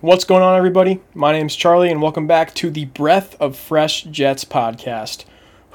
[0.00, 1.00] What's going on, everybody?
[1.12, 5.24] My name's Charlie, and welcome back to the Breath of Fresh Jets podcast.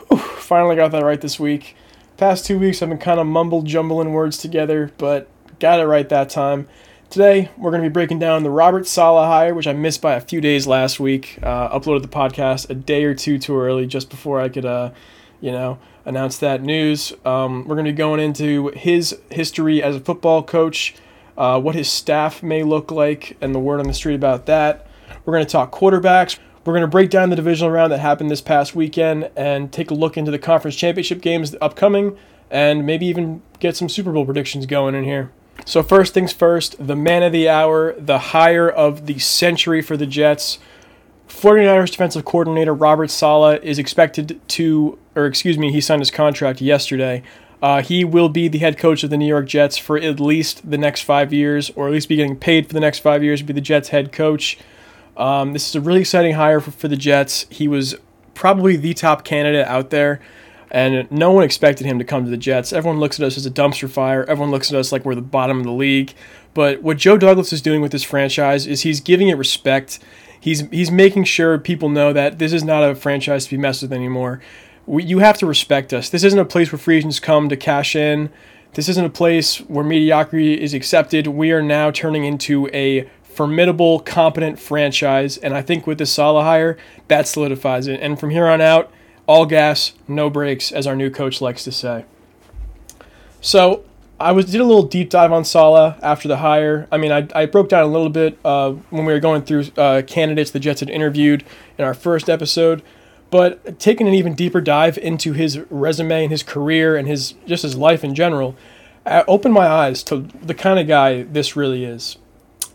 [0.08, 1.76] Whew, finally got that right this week.
[2.16, 5.28] Past two weeks, I've been kind of mumble jumbling words together, but
[5.60, 6.70] got it right that time.
[7.10, 10.14] Today, we're going to be breaking down the Robert Saleh hire, which I missed by
[10.14, 11.38] a few days last week.
[11.44, 14.92] Uh, uploaded the podcast a day or two too early, just before I could, uh,
[15.42, 17.12] you know, announce that news.
[17.26, 20.96] Um, we're going to be going into his history as a football coach
[21.38, 24.88] uh, what his staff may look like, and the word on the street about that.
[25.26, 26.38] We're going to talk quarterbacks.
[26.66, 29.92] We're going to break down the divisional round that happened this past weekend and take
[29.92, 32.18] a look into the conference championship games upcoming,
[32.50, 35.32] and maybe even get some Super Bowl predictions going in here.
[35.66, 39.98] So, first things first, the man of the hour, the hire of the century for
[39.98, 40.60] the Jets.
[41.30, 46.62] 49ers defensive coordinator Robert Saleh is expected to, or excuse me, he signed his contract
[46.62, 47.24] yesterday.
[47.64, 50.70] Uh, he will be the head coach of the New York Jets for at least
[50.70, 53.40] the next five years, or at least be getting paid for the next five years
[53.40, 54.58] to be the Jets head coach.
[55.16, 57.46] Um, this is a really exciting hire for, for the Jets.
[57.50, 57.96] He was
[58.34, 60.20] probably the top candidate out there,
[60.72, 62.74] and no one expected him to come to the Jets.
[62.74, 64.26] Everyone looks at us as a dumpster fire.
[64.26, 66.14] Everyone looks at us like we're the bottom of the league.
[66.54, 70.00] But what Joe Douglas is doing with this franchise is he's giving it respect.
[70.38, 73.84] He's he's making sure people know that this is not a franchise to be messed
[73.84, 74.42] with anymore
[74.86, 76.10] we, you have to respect us.
[76.10, 78.30] This isn't a place where free agents come to cash in.
[78.74, 81.28] This isn't a place where mediocrity is accepted.
[81.28, 86.44] We are now turning into a formidable, competent franchise, and I think with the Saleh
[86.44, 88.00] hire, that solidifies it.
[88.00, 88.92] And from here on out,
[89.26, 92.06] all gas, no brakes, as our new coach likes to say.
[93.42, 93.84] So
[94.20, 96.88] I was did a little deep dive on Saleh after the hire.
[96.92, 99.66] I mean, I, I broke down a little bit uh, when we were going through
[99.78, 101.44] uh, candidates the Jets had interviewed
[101.78, 102.82] in our first episode.
[103.34, 107.64] But taking an even deeper dive into his resume and his career and his just
[107.64, 108.56] his life in general,
[109.08, 112.18] uh, opened my eyes to the kind of guy this really is.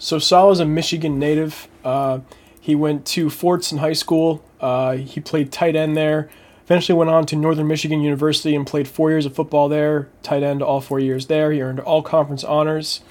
[0.00, 1.68] So Saleh is a Michigan native.
[1.84, 2.22] Uh,
[2.60, 4.42] he went to Fordson High School.
[4.60, 6.28] Uh, he played tight end there.
[6.64, 10.08] Eventually went on to Northern Michigan University and played four years of football there.
[10.24, 11.52] Tight end all four years there.
[11.52, 13.02] He earned all conference honors.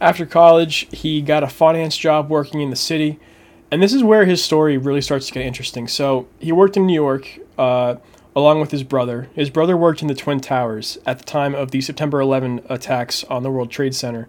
[0.00, 3.18] After college, he got a finance job working in the city.
[3.72, 5.88] And this is where his story really starts to get interesting.
[5.88, 7.96] So he worked in New York uh,
[8.36, 9.30] along with his brother.
[9.34, 13.24] His brother worked in the Twin Towers at the time of the September 11 attacks
[13.24, 14.28] on the World Trade Center.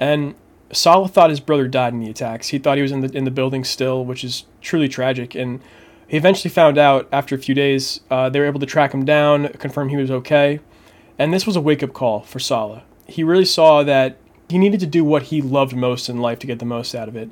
[0.00, 0.34] And
[0.72, 2.48] Saleh thought his brother died in the attacks.
[2.48, 5.34] He thought he was in the in the building still, which is truly tragic.
[5.34, 5.60] And
[6.06, 8.00] he eventually found out after a few days.
[8.10, 10.60] Uh, they were able to track him down, confirm he was okay.
[11.18, 12.82] And this was a wake up call for Saleh.
[13.06, 14.16] He really saw that
[14.48, 17.08] he needed to do what he loved most in life to get the most out
[17.08, 17.28] of it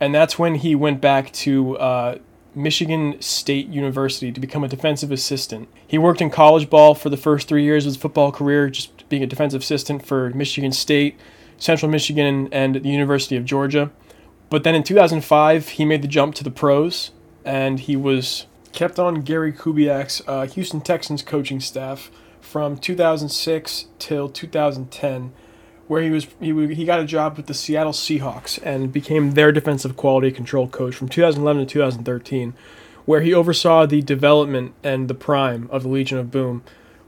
[0.00, 2.18] and that's when he went back to uh,
[2.54, 5.68] Michigan State University to become a defensive assistant.
[5.86, 9.08] He worked in college ball for the first three years of his football career, just
[9.08, 11.18] being a defensive assistant for Michigan State,
[11.58, 13.90] Central Michigan, and the University of Georgia.
[14.48, 17.10] But then in 2005, he made the jump to the pros,
[17.44, 24.28] and he was kept on Gary Kubiak's uh, Houston Texans coaching staff from 2006 till
[24.28, 25.32] 2010
[25.88, 29.52] where he was he, he got a job with the Seattle Seahawks and became their
[29.52, 32.54] defensive quality control coach from 2011 to 2013,
[33.04, 36.62] where he oversaw the development and the prime of the Legion of Boom,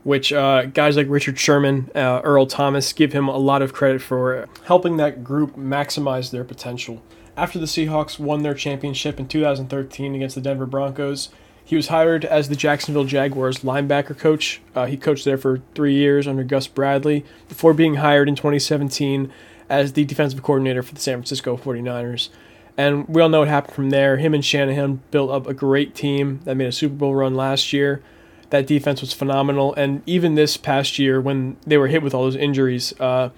[0.04, 4.00] which uh, guys like Richard Sherman, uh, Earl Thomas give him a lot of credit
[4.00, 7.02] for helping that group maximize their potential.
[7.36, 11.28] After the Seahawks won their championship in 2013 against the Denver Broncos,
[11.68, 14.62] he was hired as the Jacksonville Jaguars linebacker coach.
[14.74, 19.30] Uh, he coached there for three years under Gus Bradley before being hired in 2017
[19.68, 22.30] as the defensive coordinator for the San Francisco 49ers.
[22.78, 24.16] And we all know what happened from there.
[24.16, 27.70] Him and Shanahan built up a great team that made a Super Bowl run last
[27.70, 28.02] year.
[28.48, 29.74] That defense was phenomenal.
[29.74, 33.28] And even this past year, when they were hit with all those injuries, uh,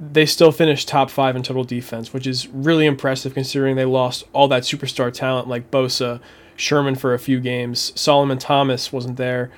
[0.00, 4.24] they still finished top five in total defense, which is really impressive considering they lost
[4.32, 6.20] all that superstar talent like Bosa
[6.56, 7.92] Sherman for a few games.
[7.94, 9.50] Solomon Thomas wasn't there.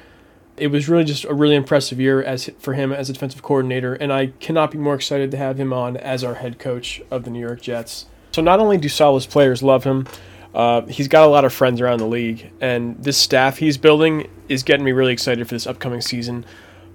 [0.57, 3.95] It was really just a really impressive year as for him as a defensive coordinator,
[3.95, 7.25] and I cannot be more excited to have him on as our head coach of
[7.25, 8.07] the New York Jets.
[8.33, 10.07] So not only do Saleh's players love him,
[10.55, 14.29] uh, he's got a lot of friends around the league, and this staff he's building
[14.49, 16.44] is getting me really excited for this upcoming season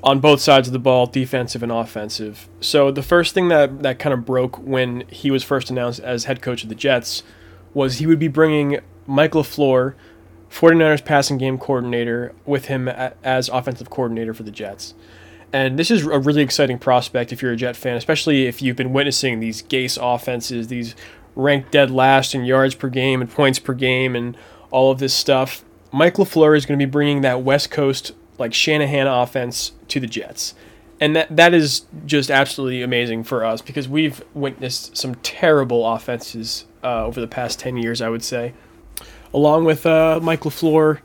[0.03, 2.49] on both sides of the ball, defensive and offensive.
[2.59, 6.25] So the first thing that that kind of broke when he was first announced as
[6.25, 7.23] head coach of the Jets
[7.73, 9.93] was he would be bringing Mike LaFleur,
[10.51, 14.93] 49ers passing game coordinator, with him as offensive coordinator for the Jets.
[15.51, 18.75] And this is a really exciting prospect if you're a Jet fan, especially if you've
[18.75, 20.95] been witnessing these Gase offenses, these
[21.35, 24.35] ranked dead last in yards per game and points per game and
[24.71, 25.63] all of this stuff.
[25.91, 30.07] Mike LaFleur is going to be bringing that West Coast, like Shanahan offense to the
[30.07, 30.55] Jets.
[30.99, 36.65] and that that is just absolutely amazing for us because we've witnessed some terrible offenses
[36.83, 38.53] uh, over the past 10 years, I would say.
[39.33, 40.99] Along with uh, Mike LaFleur,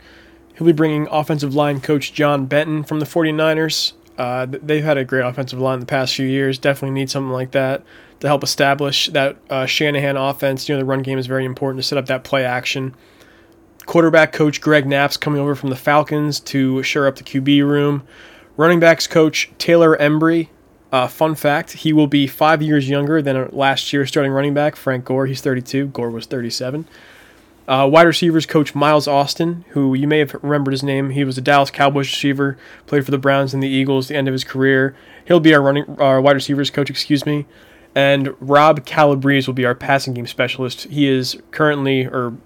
[0.55, 3.93] he'll be bringing offensive line coach John Benton from the 49ers.
[4.19, 6.59] Uh, they've had a great offensive line the past few years.
[6.59, 7.85] Definitely need something like that
[8.21, 10.69] to help establish that uh, Shanahan offense.
[10.69, 12.95] You know, the run game is very important to set up that play action.
[13.87, 18.03] Quarterback coach Greg Knapp's coming over from the Falcons to shore up the QB room.
[18.57, 20.49] Running backs coach Taylor Embree.
[20.91, 24.75] Uh, fun fact: he will be five years younger than last year's starting running back
[24.75, 25.27] Frank Gore.
[25.27, 25.87] He's 32.
[25.89, 26.87] Gore was 37.
[27.69, 31.11] Uh, wide receivers coach Miles Austin, who you may have remembered his name.
[31.11, 32.57] He was a Dallas Cowboys receiver,
[32.87, 34.97] played for the Browns and the Eagles the end of his career.
[35.27, 37.45] He'll be our running our wide receivers coach, excuse me.
[37.95, 40.85] And Rob Calabrese will be our passing game specialist.
[40.85, 42.39] He is currently or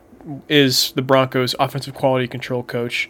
[0.48, 3.08] is the Broncos offensive quality control coach.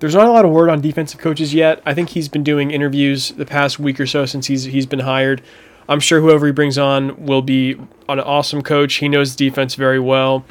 [0.00, 1.80] There's not a lot of word on defensive coaches yet.
[1.86, 4.98] I think he's been doing interviews the past week or so since he's he's been
[4.98, 5.42] hired.
[5.88, 7.74] I'm sure whoever he brings on will be
[8.08, 8.94] an awesome coach.
[8.94, 10.44] He knows the defense very well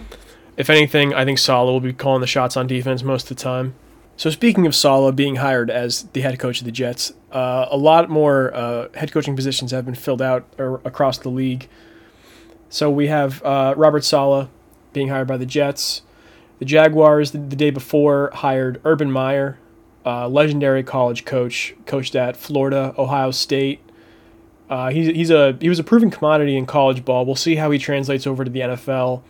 [0.58, 3.44] if anything, I think Saleh will be calling the shots on defense most of the
[3.44, 3.76] time.
[4.18, 7.76] So speaking of Saleh being hired as the head coach of the Jets, uh, a
[7.76, 11.68] lot more uh, head coaching positions have been filled out across the league.
[12.70, 14.48] So we have uh, Robert Saleh
[14.94, 16.02] being hired by the Jets.
[16.60, 19.60] The Jaguars the, the day before hired Urban Meyer,
[20.06, 23.82] legendary college coach, coached at Florida, Ohio State.
[24.70, 27.26] Uh, he's, he's a he was a proven commodity in college ball.
[27.26, 29.22] We'll see how he translates over to the NFL.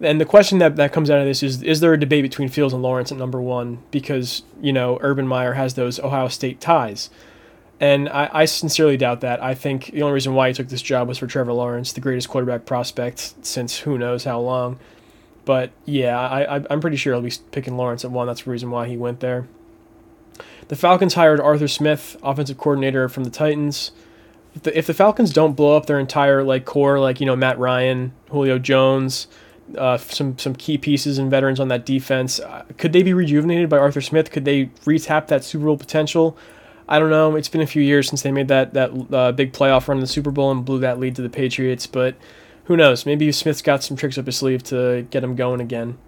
[0.00, 2.48] And the question that, that comes out of this is is there a debate between
[2.48, 3.82] Fields and Lawrence at number one?
[3.90, 7.10] Because, you know, Urban Meyer has those Ohio State ties.
[7.80, 9.42] And I, I sincerely doubt that.
[9.42, 12.00] I think the only reason why he took this job was for Trevor Lawrence, the
[12.00, 14.78] greatest quarterback prospect since who knows how long.
[15.46, 18.26] But yeah, I, I'm pretty sure he'll be picking Lawrence at one.
[18.26, 19.48] That's the reason why he went there.
[20.68, 23.92] The Falcons hired Arthur Smith, offensive coordinator from the Titans.
[24.54, 27.36] If the, if the Falcons don't blow up their entire like core, like you know
[27.36, 29.26] Matt Ryan, Julio Jones,
[29.76, 32.40] uh, some some key pieces and veterans on that defense.
[32.40, 34.30] Uh, could they be rejuvenated by Arthur Smith?
[34.30, 36.36] Could they retap that Super Bowl potential?
[36.88, 37.36] I don't know.
[37.36, 40.00] It's been a few years since they made that that uh, big playoff run in
[40.00, 42.16] the Super Bowl and blew that lead to the Patriots, but
[42.64, 43.06] who knows?
[43.06, 45.98] Maybe Smith's got some tricks up his sleeve to get him going again.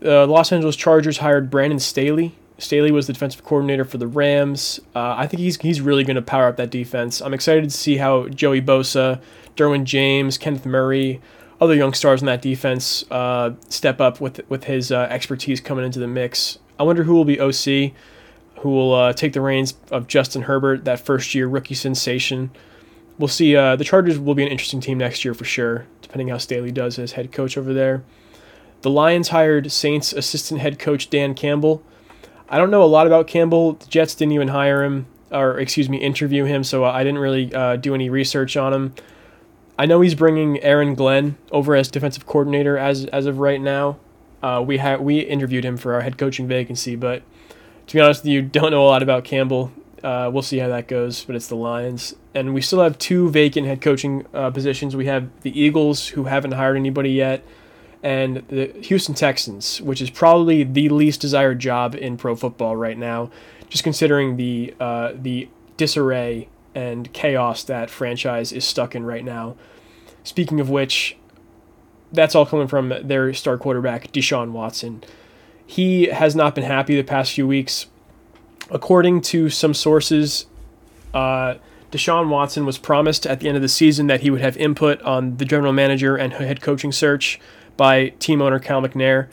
[0.00, 2.36] The uh, Los Angeles Chargers hired Brandon Staley.
[2.58, 4.80] Staley was the defensive coordinator for the Rams.
[4.94, 7.20] Uh, I think he's he's really going to power up that defense.
[7.20, 9.20] I'm excited to see how Joey Bosa,
[9.56, 11.20] Derwin James, Kenneth Murray,
[11.60, 15.84] other young stars in that defense uh, step up with with his uh, expertise coming
[15.84, 16.58] into the mix.
[16.78, 17.92] I wonder who will be OC,
[18.60, 22.50] who will uh, take the reins of Justin Herbert, that first year rookie sensation.
[23.18, 23.56] We'll see.
[23.56, 26.70] Uh, the Chargers will be an interesting team next year for sure, depending how Staley
[26.70, 28.04] does as head coach over there.
[28.82, 31.82] The Lions hired Saints assistant head coach Dan Campbell.
[32.48, 33.72] I don't know a lot about Campbell.
[33.72, 37.52] The Jets didn't even hire him, or excuse me, interview him, so I didn't really
[37.52, 38.94] uh, do any research on him.
[39.78, 43.98] I know he's bringing Aaron Glenn over as defensive coordinator as as of right now.
[44.42, 47.22] Uh, we had we interviewed him for our head coaching vacancy, but
[47.86, 49.72] to be honest with you, don't know a lot about Campbell.
[50.02, 53.30] Uh, we'll see how that goes, but it's the Lions, and we still have two
[53.30, 54.94] vacant head coaching uh, positions.
[54.94, 57.44] We have the Eagles, who haven't hired anybody yet,
[58.02, 62.96] and the Houston Texans, which is probably the least desired job in pro football right
[62.96, 63.30] now,
[63.68, 69.56] just considering the uh, the disarray and chaos that franchise is stuck in right now.
[70.24, 71.16] Speaking of which,
[72.12, 75.02] that's all coming from their star quarterback, Deshaun Watson.
[75.66, 77.86] He has not been happy the past few weeks.
[78.70, 80.46] According to some sources,
[81.14, 81.54] uh,
[81.90, 85.00] Deshaun Watson was promised at the end of the season that he would have input
[85.02, 87.40] on the general manager and head coaching search
[87.76, 89.28] by team owner Cal McNair,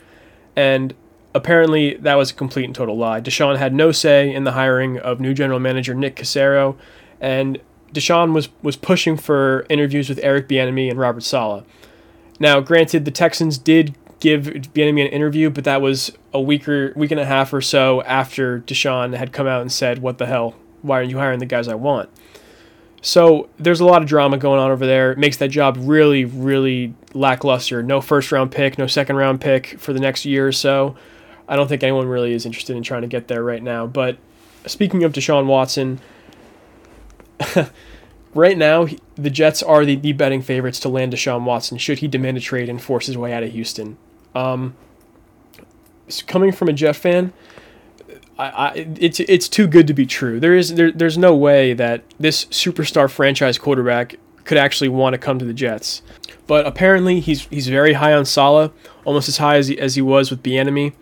[0.54, 0.94] and
[1.34, 3.20] apparently that was a complete and total lie.
[3.20, 6.76] Deshaun had no say in the hiring of new general manager Nick Caserio,
[7.20, 7.60] and
[7.92, 11.64] Deshaun was was pushing for interviews with Eric Bieniemy and Robert Saleh.
[12.38, 16.92] Now, granted, the Texans did give Bieniemy an interview, but that was a week or
[16.96, 20.26] week and a half or so after Deshaun had come out and said, "What the
[20.26, 20.54] hell?
[20.82, 22.08] Why aren't you hiring the guys I want?"
[23.02, 25.12] So there's a lot of drama going on over there.
[25.12, 27.82] It makes that job really, really lackluster.
[27.82, 30.96] No first round pick, no second round pick for the next year or so.
[31.48, 33.86] I don't think anyone really is interested in trying to get there right now.
[33.86, 34.18] But
[34.66, 36.00] speaking of Deshaun Watson,
[38.34, 42.08] right now, the Jets are the, the betting favorites to land Deshaun Watson should he
[42.08, 43.96] demand a trade and force his way out of Houston.
[44.34, 44.76] Um,
[46.26, 47.32] coming from a Jet fan,
[48.38, 50.38] I, I, it's it's too good to be true.
[50.38, 55.18] There is there, there's no way that this superstar franchise quarterback could actually want to
[55.18, 56.02] come to the Jets.
[56.46, 58.72] But apparently he's he's very high on Saleh,
[59.04, 60.92] almost as high as he, as he was with Bieniemy.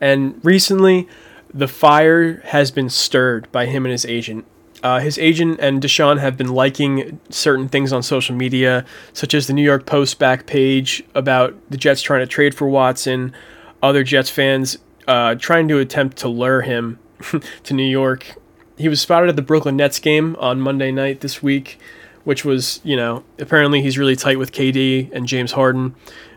[0.00, 1.08] And recently,
[1.52, 4.44] the fire has been stirred by him and his agent
[4.82, 9.46] Uh, his agent and Deshaun have been liking certain things on social media, such as
[9.46, 13.34] the New York Post back page about the Jets trying to trade for Watson,
[13.82, 16.98] other Jets fans uh, trying to attempt to lure him
[17.64, 18.36] to New York.
[18.78, 21.78] He was spotted at the Brooklyn Nets game on Monday night this week,
[22.24, 25.94] which was, you know, apparently he's really tight with KD and James Harden.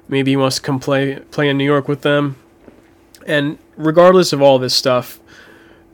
[0.08, 2.36] Maybe he wants to come play play in New York with them.
[3.26, 5.20] And regardless of all this stuff,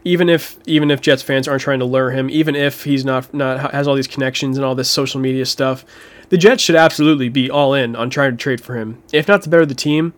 [0.03, 3.33] even if even if Jets fans aren't trying to lure him, even if he's not
[3.33, 5.85] not has all these connections and all this social media stuff,
[6.29, 9.01] the Jets should absolutely be all in on trying to trade for him.
[9.11, 10.13] If not to better the team,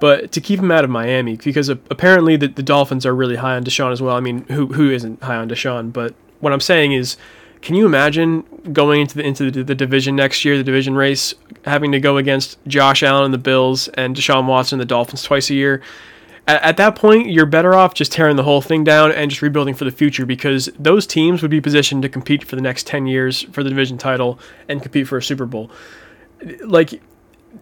[0.00, 3.54] but to keep him out of Miami because apparently the, the Dolphins are really high
[3.54, 4.16] on Deshaun as well.
[4.16, 5.92] I mean, who who isn't high on Deshaun?
[5.92, 7.16] But what I'm saying is,
[7.60, 11.34] can you imagine going into the into the, the division next year, the division race,
[11.64, 15.22] having to go against Josh Allen and the Bills and Deshaun Watson and the Dolphins
[15.22, 15.80] twice a year?
[16.46, 19.42] At, at that point, you're better off just tearing the whole thing down and just
[19.42, 22.86] rebuilding for the future because those teams would be positioned to compete for the next
[22.86, 25.70] 10 years for the division title and compete for a Super Bowl.
[26.64, 27.00] Like,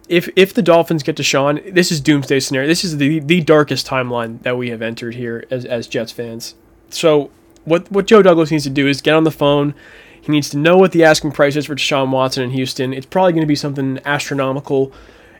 [0.07, 2.67] if if the Dolphins get Deshaun, this is doomsday scenario.
[2.67, 6.55] This is the the darkest timeline that we have entered here as, as Jets fans.
[6.89, 7.29] So
[7.65, 9.75] what what Joe Douglas needs to do is get on the phone.
[10.19, 12.93] He needs to know what the asking price is for Deshaun Watson in Houston.
[12.93, 14.93] It's probably going to be something astronomical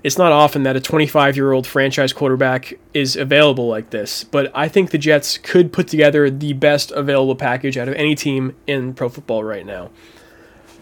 [0.04, 4.52] it's not often that a 25 year old franchise quarterback is available like this, but
[4.56, 8.56] I think the Jets could put together the best available package out of any team
[8.66, 9.92] in pro football right now.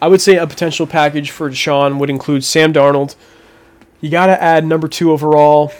[0.00, 3.14] I would say a potential package for Deshaun would include Sam Darnold.
[4.00, 5.72] You got to add number two overall,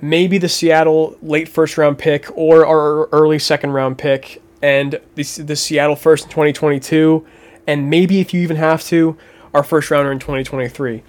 [0.00, 5.22] maybe the Seattle late first round pick or our early second round pick, and the,
[5.42, 7.26] the Seattle first in 2022,
[7.66, 9.18] and maybe if you even have to,
[9.52, 11.02] our first rounder in 2023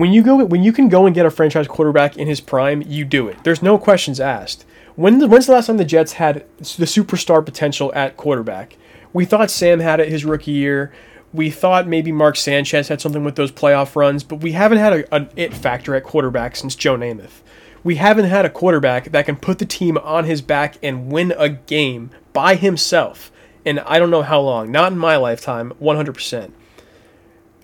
[0.00, 2.82] when you go when you can go and get a franchise quarterback in his prime,
[2.86, 3.44] you do it.
[3.44, 4.64] There's no questions asked.
[4.96, 8.78] When the, when's the last time the Jets had the superstar potential at quarterback?
[9.12, 10.90] We thought Sam had it his rookie year.
[11.34, 14.92] We thought maybe Mark Sanchez had something with those playoff runs, but we haven't had
[14.94, 17.42] a, an it factor at quarterback since Joe Namath.
[17.84, 21.34] We haven't had a quarterback that can put the team on his back and win
[21.36, 23.30] a game by himself.
[23.66, 24.72] And I don't know how long.
[24.72, 26.52] Not in my lifetime, 100%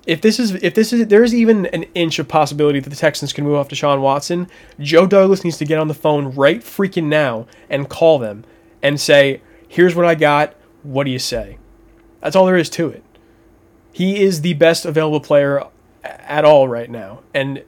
[0.06, 3.32] if this is if this is there's even an inch of possibility that the Texans
[3.32, 4.48] can move off to Deshaun Watson,
[4.80, 8.44] Joe Douglas needs to get on the phone right freaking now and call them
[8.82, 10.54] and say, "Here's what I got.
[10.82, 11.58] What do you say?"
[12.20, 13.02] That's all there is to it.
[13.92, 15.64] He is the best available player
[16.02, 17.62] at all right now, and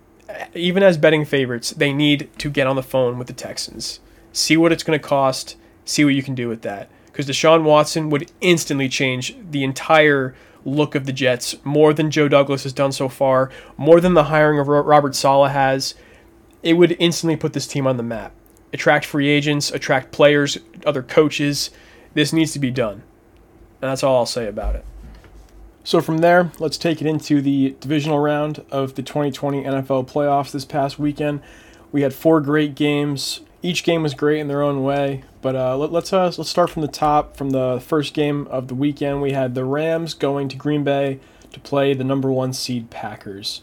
[0.54, 3.98] even as betting favorites, they need to get on the phone with the Texans,
[4.32, 7.62] see what it's going to cost, see what you can do with that, because Deshaun
[7.62, 10.34] Watson would instantly change the entire
[10.68, 14.24] look of the Jets more than Joe Douglas has done so far, more than the
[14.24, 15.94] hiring of Robert Saleh has.
[16.62, 18.32] It would instantly put this team on the map.
[18.72, 21.70] Attract free agents, attract players, other coaches.
[22.14, 23.02] This needs to be done.
[23.80, 24.84] And that's all I'll say about it.
[25.84, 30.50] So from there, let's take it into the divisional round of the 2020 NFL playoffs
[30.50, 31.40] this past weekend.
[31.92, 33.40] We had four great games.
[33.60, 35.24] Each game was great in their own way.
[35.42, 37.36] But uh, let, us uh, let's start from the top.
[37.36, 41.20] From the first game of the weekend, we had the Rams going to Green Bay
[41.52, 43.62] to play the number one seed Packers.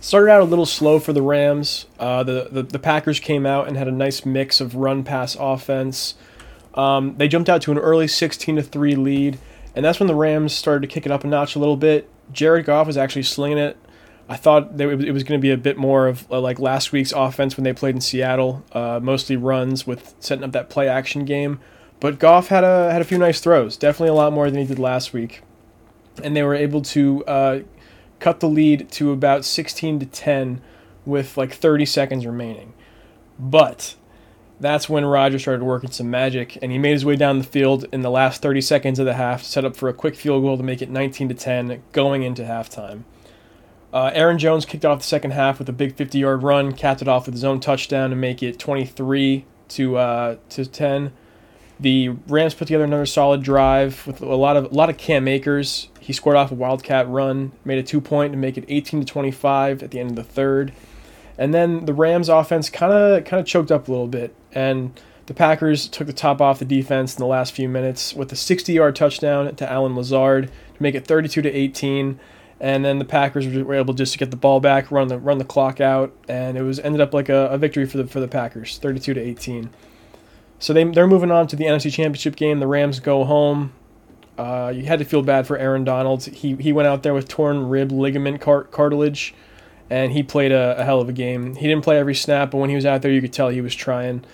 [0.00, 1.86] Started out a little slow for the Rams.
[1.98, 5.36] Uh, the, the, the Packers came out and had a nice mix of run pass
[5.38, 6.14] offense.
[6.74, 9.38] Um, they jumped out to an early 16 to three lead,
[9.74, 12.08] and that's when the Rams started to kick it up a notch a little bit.
[12.32, 13.76] Jared Goff was actually slinging it.
[14.32, 17.12] I thought it was going to be a bit more of uh, like last week's
[17.12, 21.26] offense when they played in Seattle, uh, mostly runs with setting up that play action
[21.26, 21.60] game.
[22.00, 24.66] But Goff had a had a few nice throws, definitely a lot more than he
[24.66, 25.42] did last week,
[26.24, 27.60] and they were able to uh,
[28.20, 30.62] cut the lead to about 16 to 10
[31.04, 32.72] with like 30 seconds remaining.
[33.38, 33.96] But
[34.60, 37.84] that's when Roger started working some magic, and he made his way down the field
[37.92, 40.56] in the last 30 seconds of the half, set up for a quick field goal
[40.56, 43.02] to make it 19 to 10 going into halftime.
[43.92, 47.08] Uh, Aaron Jones kicked off the second half with a big 50-yard run, capped it
[47.08, 51.12] off with his own touchdown to make it 23 to uh, to 10.
[51.78, 55.26] The Rams put together another solid drive with a lot of a lot of Cam
[55.26, 55.88] Akers.
[56.00, 59.06] He scored off a wildcat run, made a two point to make it 18 to
[59.06, 60.72] 25 at the end of the third.
[61.36, 64.98] And then the Rams offense kind of kind of choked up a little bit, and
[65.26, 68.34] the Packers took the top off the defense in the last few minutes with a
[68.34, 72.18] 60-yard touchdown to Allen Lazard to make it 32 to 18
[72.62, 75.38] and then the Packers were able just to get the ball back, run the run
[75.38, 78.20] the clock out, and it was ended up like a, a victory for the for
[78.20, 79.68] the Packers, 32 to 18.
[80.60, 82.60] So they they're moving on to the NFC Championship game.
[82.60, 83.72] The Rams go home.
[84.38, 86.24] Uh, you had to feel bad for Aaron Donald.
[86.24, 89.34] He he went out there with torn rib ligament cart- cartilage,
[89.90, 91.56] and he played a, a, hell of a game.
[91.56, 93.60] He didn't play every snap, but when he was out there, you could tell he
[93.60, 94.24] was trying.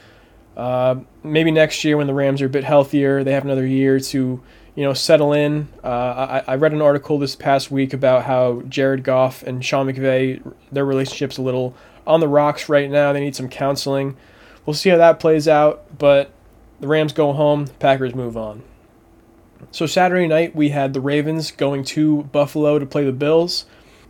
[0.54, 3.98] Uh, maybe next year when the Rams are a bit healthier, they have another year
[4.00, 4.42] to
[4.78, 5.68] you know, settle in.
[5.82, 9.88] Uh, I, I read an article this past week about how Jared Goff and Sean
[9.88, 11.74] McVay, their relationship's a little
[12.06, 13.12] on the rocks right now.
[13.12, 14.16] They need some counseling.
[14.64, 16.30] We'll see how that plays out, but
[16.78, 18.62] the Rams go home, Packers move on.
[19.72, 23.64] So Saturday night we had the Ravens going to Buffalo to play the Bills,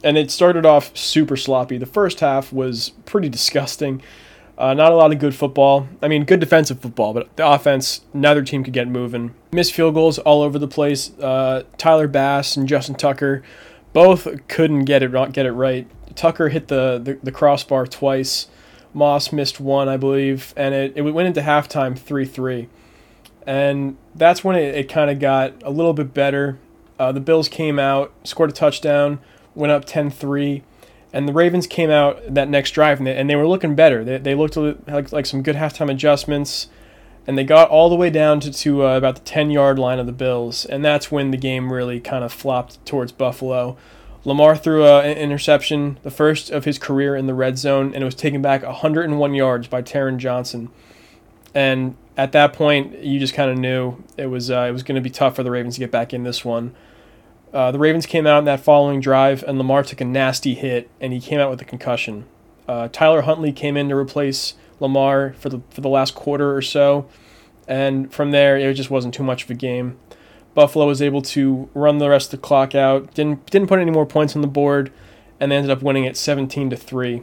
[0.04, 1.78] and it started off super sloppy.
[1.78, 4.02] The first half was pretty disgusting.
[4.58, 5.86] Uh, not a lot of good football.
[6.02, 9.32] I mean, good defensive football, but the offense, neither team could get moving.
[9.52, 11.16] Missed field goals all over the place.
[11.20, 13.44] Uh, Tyler Bass and Justin Tucker
[13.92, 15.86] both couldn't get it get it right.
[16.16, 18.48] Tucker hit the, the, the crossbar twice.
[18.92, 22.68] Moss missed one, I believe, and it, it went into halftime 3 3.
[23.46, 26.58] And that's when it, it kind of got a little bit better.
[26.98, 29.20] Uh, the Bills came out, scored a touchdown,
[29.54, 30.64] went up 10 3.
[31.12, 34.04] And the Ravens came out that next drive, and they, and they were looking better.
[34.04, 36.68] They, they looked like, like some good halftime adjustments,
[37.26, 39.98] and they got all the way down to, to uh, about the 10 yard line
[39.98, 40.64] of the Bills.
[40.66, 43.76] And that's when the game really kind of flopped towards Buffalo.
[44.24, 48.02] Lamar threw a, an interception, the first of his career in the red zone, and
[48.02, 50.70] it was taken back 101 yards by Taron Johnson.
[51.54, 54.96] And at that point, you just kind of knew it was uh, it was going
[54.96, 56.74] to be tough for the Ravens to get back in this one.
[57.52, 60.90] Uh, the Ravens came out in that following drive, and Lamar took a nasty hit,
[61.00, 62.26] and he came out with a concussion.
[62.66, 66.62] Uh, Tyler Huntley came in to replace Lamar for the for the last quarter or
[66.62, 67.08] so,
[67.66, 69.98] and from there it just wasn't too much of a game.
[70.54, 73.90] Buffalo was able to run the rest of the clock out, didn't didn't put any
[73.90, 74.92] more points on the board,
[75.40, 77.22] and they ended up winning it 17 to three.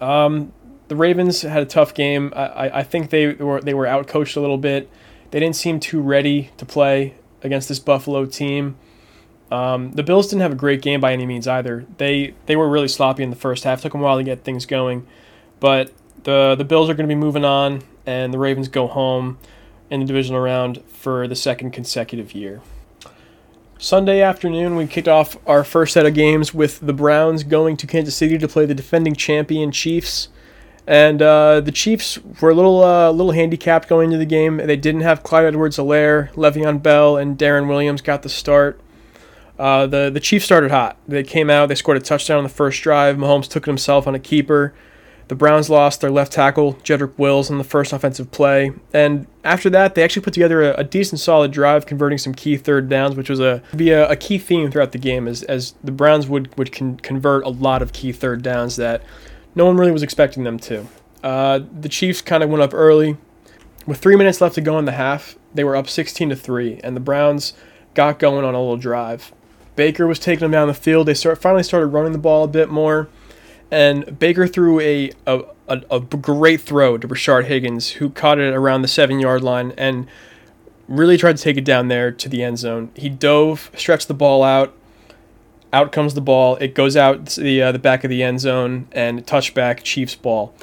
[0.00, 0.52] Um,
[0.88, 2.32] the Ravens had a tough game.
[2.34, 4.90] I, I think they were they were outcoached a little bit.
[5.30, 8.76] They didn't seem too ready to play against this Buffalo team.
[9.52, 11.84] Um, the Bills didn't have a great game by any means either.
[11.98, 13.82] They they were really sloppy in the first half.
[13.82, 15.06] Took them a while to get things going,
[15.60, 15.92] but
[16.24, 19.38] the the Bills are going to be moving on, and the Ravens go home
[19.90, 22.62] in the divisional round for the second consecutive year.
[23.76, 27.86] Sunday afternoon, we kicked off our first set of games with the Browns going to
[27.86, 30.28] Kansas City to play the defending champion Chiefs.
[30.86, 34.56] And uh, the Chiefs were a little uh, little handicapped going into the game.
[34.56, 38.80] They didn't have Clyde Edwards-Helaire, Le'Veon Bell, and Darrel Williams got the start.
[39.58, 40.96] Uh, the the Chiefs started hot.
[41.06, 41.68] They came out.
[41.68, 43.16] They scored a touchdown on the first drive.
[43.16, 44.74] Mahomes took it himself on a keeper.
[45.28, 49.70] The Browns lost their left tackle Jedrick Wills on the first offensive play, and after
[49.70, 53.14] that, they actually put together a, a decent, solid drive, converting some key third downs,
[53.16, 56.26] which was a be a, a key theme throughout the game, as as the Browns
[56.26, 59.02] would would con- convert a lot of key third downs that
[59.54, 60.86] no one really was expecting them to.
[61.22, 63.16] Uh, the Chiefs kind of went up early,
[63.86, 65.36] with three minutes left to go in the half.
[65.54, 67.52] They were up 16 to three, and the Browns
[67.94, 69.32] got going on a little drive.
[69.76, 71.08] Baker was taking them down the field.
[71.08, 73.08] They start finally started running the ball a bit more,
[73.70, 78.54] and Baker threw a a, a, a great throw to Rashard Higgins, who caught it
[78.54, 80.06] around the seven yard line and
[80.88, 82.90] really tried to take it down there to the end zone.
[82.94, 84.74] He dove, stretched the ball out.
[85.72, 86.56] Out comes the ball.
[86.56, 90.54] It goes out the uh, the back of the end zone and touchback Chiefs ball.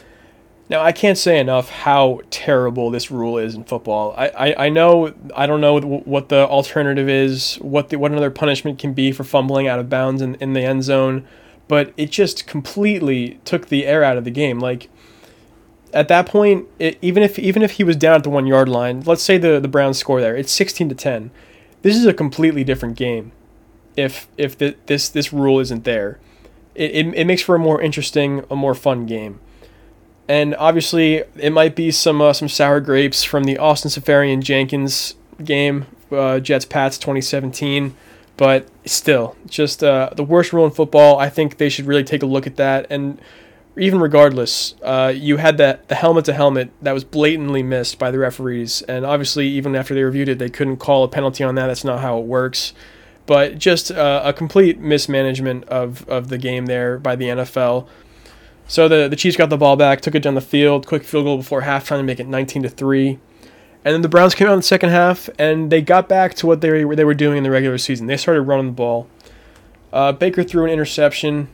[0.69, 4.13] Now I can't say enough how terrible this rule is in football.
[4.15, 8.29] I, I, I know I don't know what the alternative is, what the, what another
[8.29, 11.27] punishment can be for fumbling out of bounds in, in the end zone,
[11.67, 14.59] but it just completely took the air out of the game.
[14.59, 14.89] Like
[15.91, 18.69] at that point, it, even if even if he was down at the one yard
[18.69, 21.31] line, let's say the the Browns score there, it's sixteen to ten.
[21.81, 23.31] This is a completely different game.
[23.97, 26.19] If if the, this this rule isn't there,
[26.75, 29.39] it, it, it makes for a more interesting, a more fun game
[30.29, 35.15] and obviously it might be some uh, some sour grapes from the Austin Seferian Jenkins
[35.43, 37.95] game, uh, Jets Pats 2017.
[38.37, 41.17] But still, just uh, the worst rule in football.
[41.19, 42.85] I think they should really take a look at that.
[42.89, 43.19] And
[43.75, 48.11] even regardless, uh, you had that the helmet to helmet that was blatantly missed by
[48.11, 48.81] the referees.
[48.83, 51.67] And obviously, even after they reviewed it, they couldn't call a penalty on that.
[51.67, 52.73] That's not how it works.
[53.25, 57.87] But just uh, a complete mismanagement of, of the game there by the NFL.
[58.69, 61.25] So the, the Chiefs got the ball back, took it down the field, quick field
[61.25, 63.19] goal before halftime to make it 19 to 3.
[63.83, 66.45] And then the Browns came out in the second half and they got back to
[66.45, 68.05] what they were, they were doing in the regular season.
[68.05, 69.07] They started running the ball.
[69.91, 71.49] Uh, Baker threw an interception,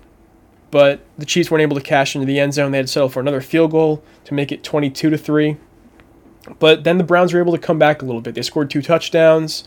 [0.71, 2.71] but the Chiefs weren't able to cash into the end zone.
[2.71, 5.55] They had to settle for another field goal to make it 22 to 3.
[6.59, 8.35] But then the Browns were able to come back a little bit.
[8.35, 9.63] They scored two touchdowns.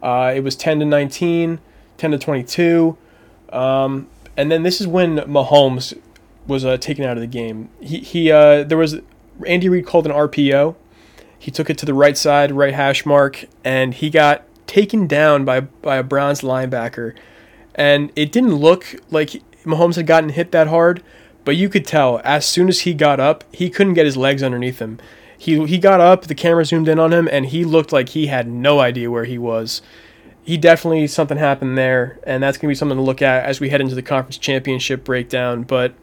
[0.00, 1.58] Uh, it was 10 to 19,
[1.96, 2.96] 10 to 22.
[3.48, 5.98] Um, and then this is when Mahomes
[6.46, 7.70] was uh, taken out of the game.
[7.80, 9.00] He he uh, there was
[9.46, 10.76] Andy Reid called an RPO.
[11.38, 15.44] He took it to the right side, right hash mark, and he got taken down
[15.44, 17.14] by by a Browns linebacker.
[17.74, 21.02] And it didn't look like Mahomes had gotten hit that hard,
[21.44, 24.42] but you could tell as soon as he got up, he couldn't get his legs
[24.42, 24.98] underneath him.
[25.36, 28.28] He he got up, the camera zoomed in on him, and he looked like he
[28.28, 29.82] had no idea where he was.
[30.42, 33.70] He definitely something happened there, and that's gonna be something to look at as we
[33.70, 35.62] head into the conference championship breakdown.
[35.62, 35.94] But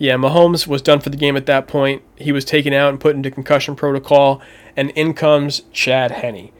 [0.00, 2.02] yeah, Mahomes was done for the game at that point.
[2.16, 4.40] He was taken out and put into concussion protocol,
[4.74, 6.50] and in comes Chad Henne.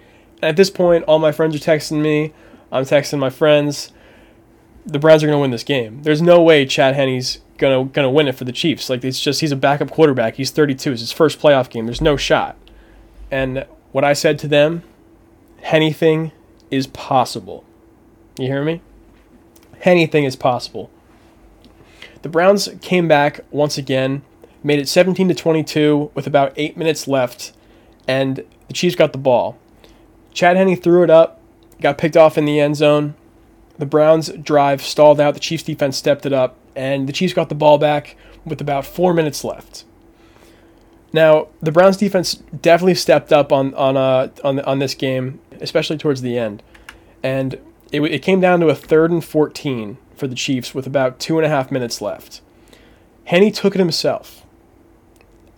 [0.42, 2.35] At this point, all my friends are texting me.
[2.70, 3.92] I'm texting my friends.
[4.85, 6.03] The Browns are going to win this game.
[6.03, 8.90] There's no way Chad Henne's gonna gonna win it for the Chiefs.
[8.90, 10.35] Like it's just he's a backup quarterback.
[10.35, 10.92] He's 32.
[10.92, 11.87] It's his first playoff game.
[11.87, 12.59] There's no shot.
[13.31, 14.83] And what I said to them,
[15.62, 16.33] anything
[16.70, 17.64] is possible.
[18.38, 18.83] You hear me?
[19.83, 20.90] Anything is possible.
[22.22, 24.22] The Browns came back once again,
[24.62, 27.52] made it 17 to 22 with about eight minutes left,
[28.06, 29.59] and the Chiefs got the ball.
[30.33, 31.40] Chad Henne threw it up,
[31.80, 33.14] got picked off in the end zone.
[33.78, 35.35] The Browns drive stalled out.
[35.35, 38.85] The Chiefs defense stepped it up, and the Chiefs got the ball back with about
[38.85, 39.85] four minutes left.
[41.12, 45.96] Now, the Browns defense definitely stepped up on on uh, on on this game, especially
[45.96, 46.62] towards the end,
[47.22, 47.54] and
[47.90, 51.38] it, it came down to a third and 14 for the Chiefs with about two
[51.38, 52.42] and a half minutes left.
[53.24, 54.44] Henne took it himself,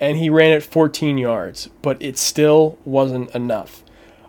[0.00, 3.82] and he ran it 14 yards, but it still wasn't enough.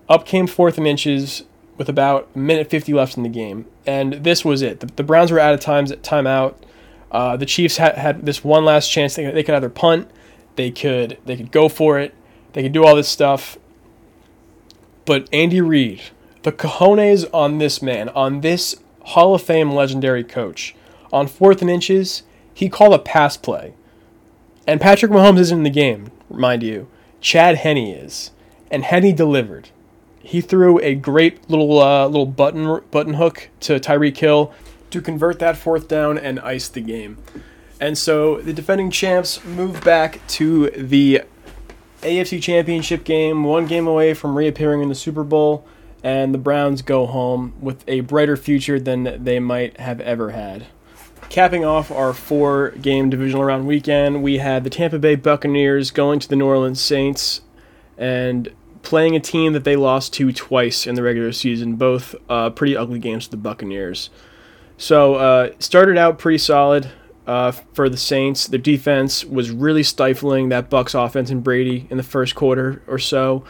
[0.09, 1.43] Up came fourth and inches
[1.77, 4.81] with about a minute 50 left in the game, and this was it.
[4.81, 6.55] The, the Browns were out of times at timeout.
[7.11, 9.15] Uh, the Chiefs had, had this one last chance.
[9.15, 10.09] They, they could either punt,
[10.55, 12.13] they could they could go for it,
[12.53, 13.57] they could do all this stuff.
[15.05, 16.01] But Andy Reid,
[16.43, 20.75] the cojones on this man, on this Hall of Fame legendary coach,
[21.11, 23.73] on fourth and inches, he called a pass play.
[24.65, 26.87] And Patrick Mahomes isn't in the game, mind you.
[27.19, 28.31] Chad Henne is.
[28.71, 29.69] And Henne delivered.
[30.19, 34.53] He threw a great little uh, little button button hook to Tyreek Hill
[34.89, 37.17] to convert that fourth down and ice the game.
[37.79, 41.23] And so the defending champs move back to the
[42.01, 45.65] AFC Championship game, one game away from reappearing in the Super Bowl,
[46.03, 50.67] and the Browns go home with a brighter future than they might have ever had.
[51.29, 56.19] Capping off our four game divisional round weekend, we had the Tampa Bay Buccaneers going
[56.19, 57.41] to the New Orleans Saints
[57.97, 62.49] and playing a team that they lost to twice in the regular season, both uh,
[62.49, 64.09] pretty ugly games to the Buccaneers.
[64.77, 66.91] So, uh, started out pretty solid
[67.25, 68.47] uh, for the Saints.
[68.47, 72.99] Their defense was really stifling that Bucks offense and Brady in the first quarter or
[72.99, 73.45] so.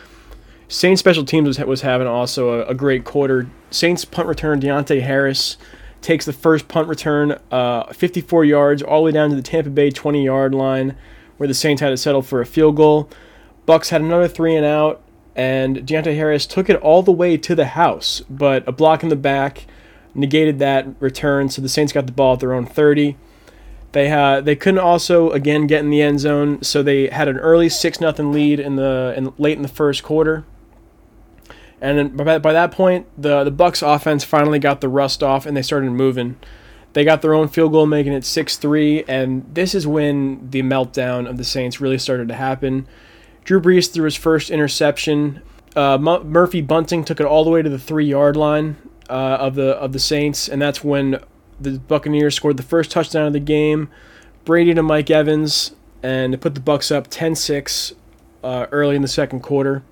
[0.73, 3.47] Saints special teams was, was having also a, a great quarter.
[3.69, 5.55] Saints punt return Deonte Harris
[6.01, 9.69] takes the first punt return uh, 54 yards all the way down to the Tampa
[9.69, 10.95] Bay 20 yard line
[11.37, 13.07] where the Saints had to settle for a field goal.
[13.67, 15.03] Bucks had another three and out,
[15.35, 19.09] and Deonte Harris took it all the way to the house, but a block in
[19.09, 19.67] the back
[20.15, 23.15] negated that return, so the Saints got the ball at their own 30.
[23.91, 27.37] They had they couldn't also again get in the end zone, so they had an
[27.37, 30.45] early six nothing lead in the in, late in the first quarter.
[31.83, 35.55] And by, by that point, the the Bucks offense finally got the rust off and
[35.55, 36.37] they started moving.
[36.93, 40.61] They got their own field goal, making it six three, and this is when the
[40.61, 42.87] meltdown of the Saints really started to happen.
[43.43, 45.41] Drew Brees threw his first interception.
[45.75, 48.77] Uh, M- Murphy Bunting took it all the way to the three yard line
[49.09, 51.19] uh, of the of the Saints, and that's when
[51.59, 53.89] the Buccaneers scored the first touchdown of the game.
[54.45, 57.93] Brady to Mike Evans, and put the Bucks up 10-6
[58.43, 59.83] uh, early in the second quarter.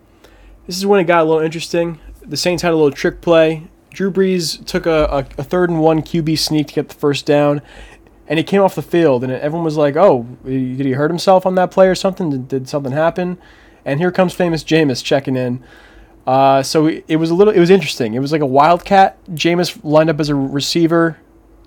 [0.68, 2.00] This is when it got a little interesting.
[2.26, 3.68] The Saints had a little trick play.
[3.90, 7.26] Drew Brees took a, a, a third and one QB sneak to get the first
[7.26, 7.62] down,
[8.28, 11.46] and he came off the field, and everyone was like, "Oh, did he hurt himself
[11.46, 12.30] on that play or something?
[12.30, 13.38] Did, did something happen?"
[13.84, 15.64] And here comes famous Jameis checking in.
[16.26, 18.14] Uh, so it was a little, it was interesting.
[18.14, 19.18] It was like a wildcat.
[19.32, 21.18] Jameis lined up as a receiver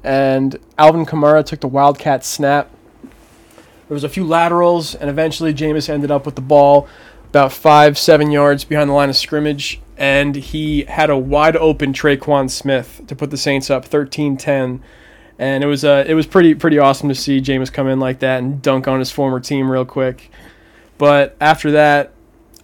[0.04, 2.70] and Alvin Kamara took the Wildcat snap.
[3.02, 6.86] There was a few laterals, and eventually Jameis ended up with the ball
[7.34, 11.92] about five, seven yards behind the line of scrimmage, and he had a wide open
[11.92, 14.80] Tre'Quan Smith to put the Saints up 13-10.
[15.36, 18.20] And it was uh, it was pretty pretty awesome to see Jameis come in like
[18.20, 20.30] that and dunk on his former team real quick.
[20.96, 22.12] But after that,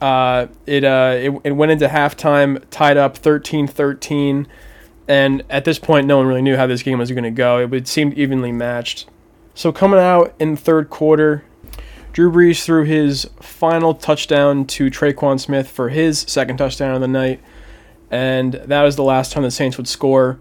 [0.01, 4.47] uh, it, uh, it, it went into halftime tied up 13-13
[5.11, 7.59] and at this point, no one really knew how this game was going to go.
[7.59, 9.09] It, seemed evenly matched.
[9.57, 11.43] So coming out in the third quarter,
[12.13, 17.09] Drew Brees threw his final touchdown to Tre'Quan Smith for his second touchdown of the
[17.09, 17.41] night,
[18.11, 20.39] and that was the last time the Saints would score.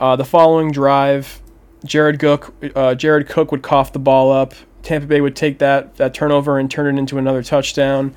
[0.00, 1.40] Uh, the following drive,
[1.84, 4.54] Jared Cook, uh, Jared Cook would cough the ball up.
[4.82, 8.16] Tampa Bay would take that that turnover and turn it into another touchdown.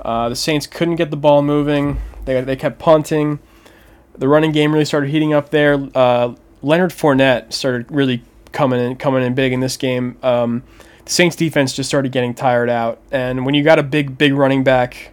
[0.00, 2.00] Uh, the Saints couldn't get the ball moving.
[2.24, 3.40] They, they kept punting
[4.20, 5.88] the running game really started heating up there.
[5.94, 10.18] Uh, Leonard Fournette started really coming in, coming in big in this game.
[10.22, 10.62] Um,
[11.10, 13.00] Saints defense just started getting tired out.
[13.10, 15.12] And when you got a big, big running back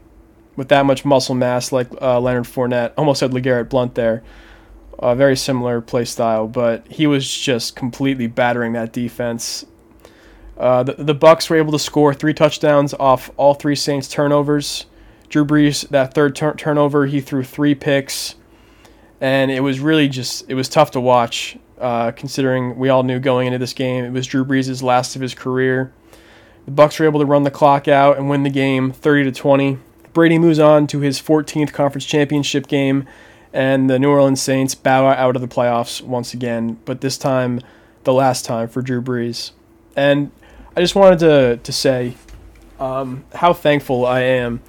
[0.56, 4.22] with that much muscle mass like uh, Leonard Fournette, almost said LeGarrette Blunt there,
[5.00, 9.66] a very similar play style, but he was just completely battering that defense.
[10.56, 14.86] Uh, the, the Bucks were able to score three touchdowns off all three Saints turnovers.
[15.30, 18.36] Drew Brees, that third tur- turnover, he threw three picks,
[19.20, 21.58] and it was really just it was tough to watch.
[21.80, 25.22] Uh, considering we all knew going into this game it was Drew Brees' last of
[25.22, 25.94] his career.
[26.66, 29.32] The Bucks were able to run the clock out and win the game 30 to
[29.32, 29.78] 20.
[30.12, 33.06] Brady moves on to his 14th conference championship game,
[33.54, 37.62] and the New Orleans Saints bow out of the playoffs once again, but this time
[38.04, 39.52] the last time for Drew Brees.
[39.96, 40.32] And
[40.76, 42.16] I just wanted to to say
[42.80, 44.62] um, how thankful I am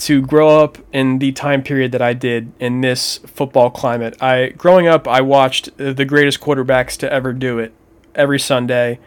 [0.00, 4.20] to grow up in the time period that I did in this football climate.
[4.20, 7.74] I growing up, I watched the greatest quarterbacks to ever do it
[8.14, 8.98] every Sunday,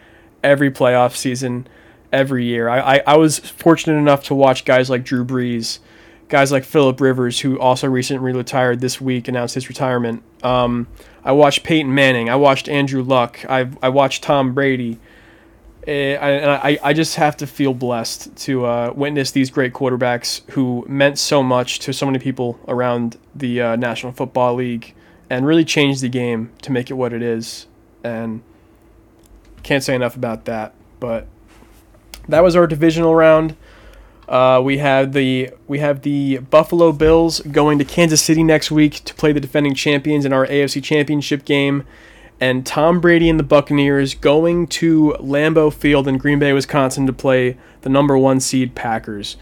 [0.44, 1.66] every playoff season,
[2.12, 2.68] every year.
[2.68, 5.80] I, I, I was fortunate enough to watch guys like Drew Brees,
[6.28, 10.22] guys like Philip Rivers, who also recently retired this week, announced his retirement.
[10.44, 10.86] Um,
[11.24, 12.30] I watched Peyton Manning.
[12.30, 13.44] I watched Andrew Luck.
[13.48, 15.00] I I watched Tom Brady.
[15.86, 20.48] Eh, and I, I just have to feel blessed to uh, witness these great quarterbacks
[20.52, 24.94] who meant so much to so many people around the uh, National Football League
[25.28, 27.66] and really changed the game to make it what it is.
[28.02, 28.42] And
[29.62, 30.74] can't say enough about that.
[31.00, 31.26] But
[32.28, 33.56] that was our divisional round.
[34.26, 39.04] Uh, we have the we have the Buffalo Bills going to Kansas City next week
[39.04, 41.84] to play the defending champions in our AFC Championship game
[42.40, 47.12] and Tom Brady and the Buccaneers going to Lambeau Field in Green Bay, Wisconsin to
[47.12, 49.36] play the number one seed Packers.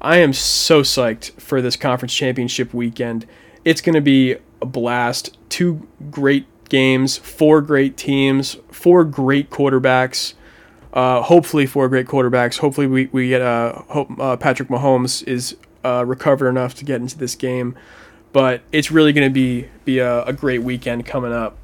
[0.00, 3.26] I am so psyched for this conference championship weekend.
[3.64, 5.36] It's going to be a blast.
[5.48, 10.34] Two great games, four great teams, four great quarterbacks.
[10.92, 12.58] Uh, hopefully, four great quarterbacks.
[12.58, 17.00] Hopefully, we, we get uh, hope, uh, Patrick Mahomes is uh, recovered enough to get
[17.00, 17.76] into this game.
[18.32, 21.56] But it's really going to be be a, a great weekend coming up.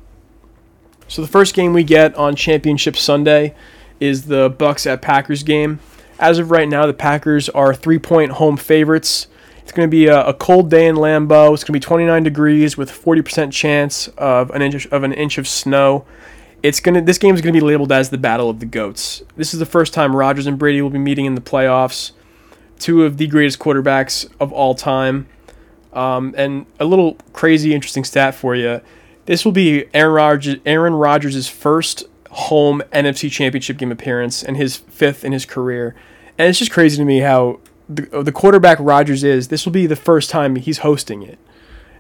[1.09, 3.55] So the first game we get on Championship Sunday
[4.01, 5.81] is the Bucks at Packers game.
[6.19, 9.27] As of right now, the Packers are three-point home favorites.
[9.63, 11.55] It's going to be a, a, cold day in Lambeau.
[11.55, 15.39] It's going to be 29 degrees with 40% chance of an inch of an inch
[15.39, 16.05] of snow.
[16.63, 18.67] It's going to this game is going to be labeled as the Battle of the
[18.67, 19.23] Goats.
[19.37, 22.13] This is the first time Rodgers and Brady will be meeting in the playoffs.
[22.79, 25.29] Two of the greatest quarterbacks of all time.
[25.95, 28.81] Um, and a little crazy, interesting stat for you.
[29.27, 35.33] This will be Aaron Rodgers, first home NFC Championship game appearance and his fifth in
[35.33, 35.95] his career.
[36.37, 39.49] And it's just crazy to me how the, the quarterback Rodgers is.
[39.49, 41.39] This will be the first time he's hosting it,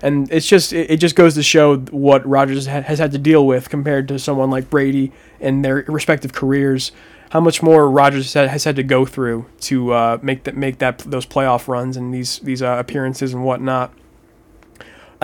[0.02, 3.46] and it's just it, just goes to show what Rodgers ha- has had to deal
[3.46, 6.92] with compared to someone like Brady and their respective careers.
[7.30, 10.98] How much more Rodgers has had to go through to uh, make that make that
[10.98, 13.92] those playoff runs and these these uh, appearances and whatnot.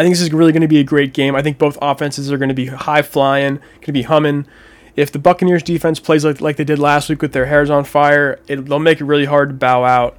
[0.01, 1.37] I think this is really going to be a great game.
[1.37, 4.47] I think both offenses are going to be high flying, going to be humming.
[4.97, 7.85] If the Buccaneers defense plays like, like they did last week with their hairs on
[7.85, 10.17] fire, it, they'll make it really hard to bow out.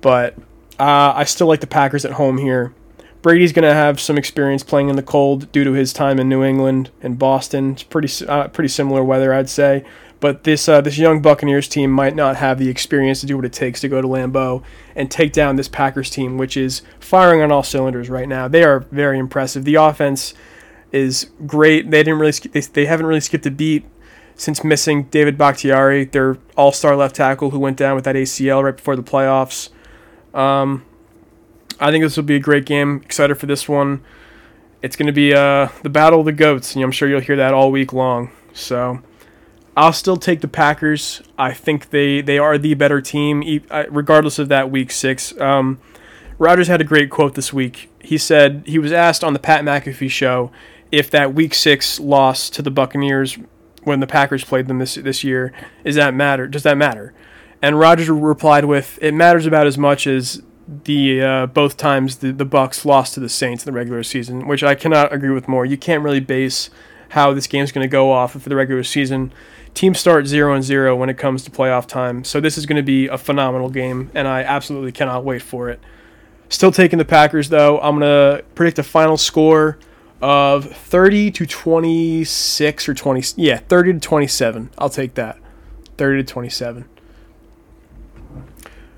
[0.00, 0.36] But
[0.76, 2.74] uh, I still like the Packers at home here.
[3.22, 6.28] Brady's going to have some experience playing in the cold due to his time in
[6.28, 7.74] New England and Boston.
[7.74, 9.84] It's pretty uh, pretty similar weather, I'd say.
[10.22, 13.44] But this uh, this young Buccaneers team might not have the experience to do what
[13.44, 14.62] it takes to go to Lambeau
[14.94, 18.46] and take down this Packers team, which is firing on all cylinders right now.
[18.46, 19.64] They are very impressive.
[19.64, 20.32] The offense
[20.92, 21.90] is great.
[21.90, 23.84] They didn't really they, they haven't really skipped a beat
[24.36, 28.76] since missing David Bakhtiari, their all-star left tackle who went down with that ACL right
[28.76, 29.70] before the playoffs.
[30.32, 30.84] Um,
[31.80, 33.02] I think this will be a great game.
[33.04, 34.04] Excited for this one.
[34.82, 37.54] It's going to be uh, the battle of the goats, I'm sure you'll hear that
[37.54, 38.30] all week long.
[38.52, 39.02] So.
[39.76, 41.22] I'll still take the Packers.
[41.38, 45.38] I think they, they are the better team, regardless of that week six.
[45.40, 45.80] Um,
[46.38, 47.88] Rodgers had a great quote this week.
[48.00, 50.50] He said he was asked on the Pat McAfee show
[50.90, 53.38] if that week six loss to the Buccaneers
[53.84, 55.52] when the Packers played them this this year
[55.84, 56.46] is that matter?
[56.46, 57.14] Does that matter?
[57.60, 60.42] And Rodgers replied with, "It matters about as much as
[60.84, 64.46] the uh, both times the the Bucks lost to the Saints in the regular season,
[64.46, 65.64] which I cannot agree with more.
[65.64, 66.70] You can't really base
[67.10, 69.32] how this game's going to go off for the regular season
[69.74, 72.24] teams start 0 and 0 when it comes to playoff time.
[72.24, 75.68] So this is going to be a phenomenal game, and I absolutely cannot wait for
[75.68, 75.80] it.
[76.48, 77.80] Still taking the Packers, though.
[77.80, 79.78] I'm going to predict a final score
[80.20, 83.22] of 30 to 26 or 20.
[83.36, 84.70] Yeah, 30 to 27.
[84.78, 85.38] I'll take that.
[85.96, 86.88] 30 to 27.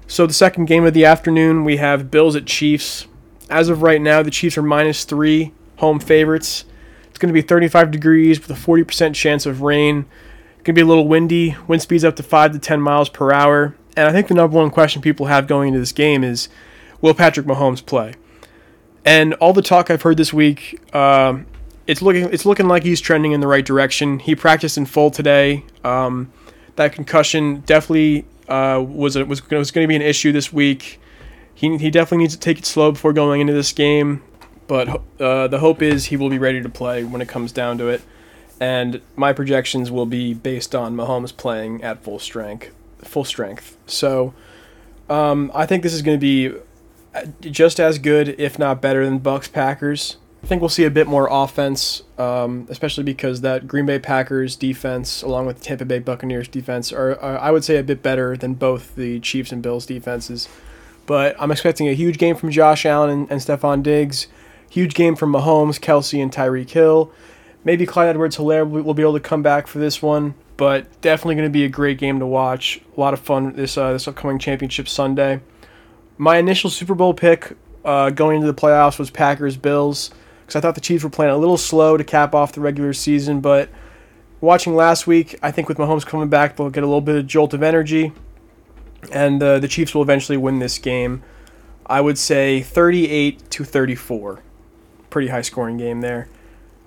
[0.07, 3.07] So the second game of the afternoon, we have Bills at Chiefs.
[3.49, 6.65] As of right now, the Chiefs are minus three home favorites.
[7.09, 10.07] It's going to be 35 degrees with a 40% chance of rain.
[10.65, 11.57] Gonna be a little windy.
[11.69, 13.75] Wind speeds up to five to ten miles per hour.
[13.97, 16.49] And I think the number one question people have going into this game is,
[17.01, 18.15] will Patrick Mahomes play?
[19.05, 21.39] And all the talk I've heard this week, uh,
[21.87, 24.19] it's looking it's looking like he's trending in the right direction.
[24.19, 25.65] He practiced in full today.
[25.85, 26.33] Um,
[26.77, 30.99] that concussion definitely uh, was a, was was going to be an issue this week.
[31.55, 34.23] He, he definitely needs to take it slow before going into this game,
[34.67, 37.79] but uh, the hope is he will be ready to play when it comes down
[37.79, 38.03] to it.
[38.61, 42.73] And my projections will be based on Mahomes playing at full strength.
[42.99, 43.77] Full strength.
[43.87, 44.33] So
[45.11, 46.57] um, I think this is going to be
[47.15, 50.17] uh, just as good, if not better, than Bucks Packers.
[50.43, 54.57] I think we'll see a bit more offense, um, especially because that Green Bay Packers
[54.57, 58.37] defense, along with Tampa Bay Buccaneers defense, are, are, I would say a bit better
[58.37, 60.47] than both the Chiefs and Bills defenses.
[61.07, 64.27] But I'm expecting a huge game from Josh Allen and, and Stefon Diggs,
[64.69, 67.11] huge game from Mahomes, Kelce, and Tyreek Hill.
[67.65, 71.37] Maybe Clyde Edwards-Helaire will, will be able to come back for this one, but definitely
[71.37, 72.81] going to be a great game to watch.
[72.97, 75.41] A lot of fun this uh, this upcoming championship Sunday.
[76.19, 80.11] My initial Super Bowl pick uh, going into the playoffs was Packers Bills
[80.43, 82.93] because I thought the Chiefs were playing a little slow to cap off the regular
[82.93, 83.41] season.
[83.41, 83.69] But
[84.41, 87.27] watching last week, I think with Mahomes coming back, they'll get a little bit of
[87.27, 88.13] jolt of energy,
[89.11, 91.23] and uh, the Chiefs will eventually win this game.
[91.87, 94.43] I would say 38 to 34.
[95.11, 96.29] Pretty high scoring game there.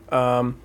[0.09, 0.59] Um,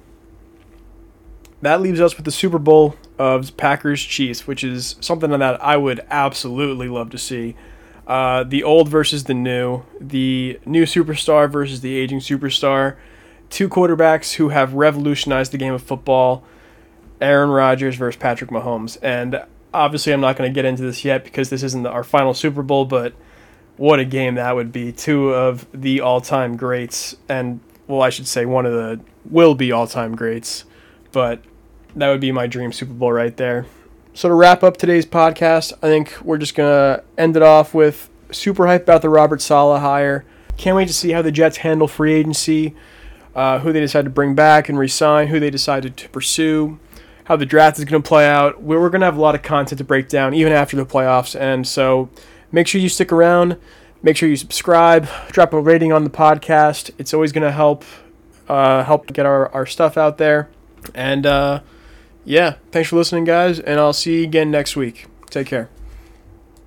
[1.62, 5.76] that leaves us with the Super Bowl of Packers Chiefs, which is something that I
[5.76, 7.56] would absolutely love to see.
[8.06, 12.96] Uh, the old versus the new, the new superstar versus the aging superstar,
[13.48, 16.44] two quarterbacks who have revolutionized the game of football.
[17.20, 19.40] Aaron Rodgers versus Patrick Mahomes, and
[19.72, 22.64] obviously I'm not going to get into this yet because this isn't our final Super
[22.64, 23.14] Bowl, but
[23.76, 24.90] what a game that would be!
[24.90, 29.70] Two of the all-time greats, and well, I should say one of the will be
[29.70, 30.64] all-time greats,
[31.12, 31.44] but
[31.96, 33.66] that would be my dream Super Bowl right there.
[34.14, 38.10] So to wrap up today's podcast, I think we're just gonna end it off with
[38.30, 40.24] super hype about the Robert Saleh hire.
[40.56, 42.74] Can't wait to see how the Jets handle free agency,
[43.34, 46.78] uh, who they decide to bring back and resign, who they decided to pursue,
[47.24, 48.62] how the draft is to play out.
[48.62, 51.38] We're, we're to have a lot of content to break down even after the playoffs,
[51.38, 52.10] and so
[52.50, 53.56] make sure you stick around.
[54.04, 56.90] Make sure you subscribe, drop a rating on the podcast.
[56.98, 57.84] It's always to help
[58.48, 60.50] uh, help get our, our stuff out there.
[60.94, 61.60] And uh,
[62.24, 65.06] yeah, thanks for listening, guys, and I'll see you again next week.
[65.30, 65.68] Take care.